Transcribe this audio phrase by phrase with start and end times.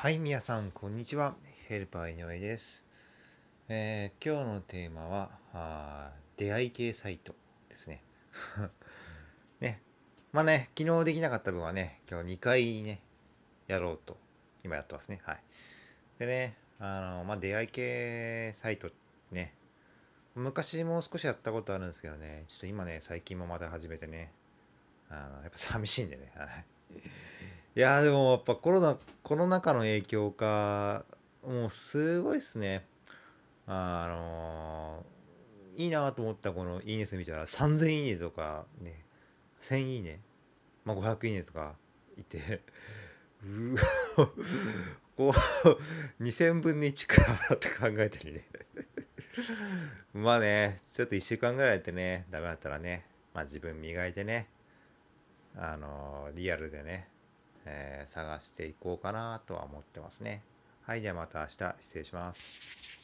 [0.00, 1.34] はい、皆さん、こんにちは。
[1.66, 2.86] ヘルパー井上です。
[3.68, 7.34] えー、今日のテーマは、あ出会い系サイト
[7.68, 8.00] ですね。
[9.58, 9.82] ね。
[10.30, 13.02] まあね、昨日できなかった分はね、今日2回ね、
[13.66, 14.16] やろうと、
[14.62, 15.18] 今やってますね。
[15.24, 15.42] はい。
[16.20, 18.92] でね、あの、まあ、出会い系サイト
[19.32, 19.52] ね、
[20.36, 24.32] 昔も少しやったことあるんですけどね、ちょっと今ね、最近もまた始めてね、
[25.10, 26.64] あの、やっぱ寂しいんでね、はい。
[27.76, 31.04] いやでもやっぱコロナ、コロナ禍の影響か、
[31.46, 32.84] もうすごいっすね。
[33.66, 39.04] あのー、いいなと思ったこのいいね数見たら3000いいねとかね、
[39.60, 40.20] 1000いいね、
[40.84, 41.74] まあ、500いいねとか
[42.16, 42.62] いて、
[43.44, 43.82] うわ、
[45.16, 45.32] こ
[46.20, 48.44] う、2000分の1かって考えてるね。
[50.14, 53.04] まあね、ちょっと1週間ぐらいやってね、ダメだったらね、
[53.34, 54.48] まあ自分磨いてね、
[55.56, 57.08] あのー、リアルでね、
[58.08, 60.42] 探していこうかなとは思ってますね。
[60.82, 62.98] はい、じゃあまた明日失礼します。